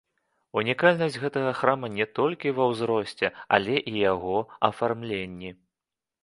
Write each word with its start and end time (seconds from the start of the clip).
Унікальнасць 0.59 1.17
гэтага 1.23 1.51
храма 1.59 1.89
не 1.97 2.07
толькі 2.19 2.53
ва 2.61 2.65
ўзросце, 2.71 3.31
але 3.59 3.75
і 3.93 3.95
яго 3.99 4.35
афармленні. 4.71 5.55